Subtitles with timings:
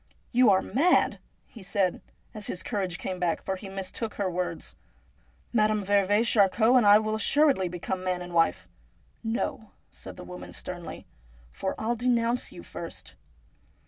[0.31, 1.19] 'You are mad!'
[1.55, 2.01] he said,
[2.33, 4.73] as his courage came back, for he mistook her words.'
[5.53, 8.67] Madame veuve Charcot and I will assuredly become man and wife.''
[9.39, 11.05] No,' said the woman sternly,'
[11.59, 13.13] for I'll denounce you first.'